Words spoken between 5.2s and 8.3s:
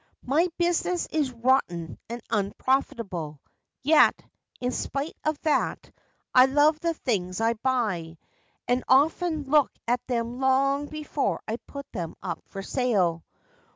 of that, I love the things I buy,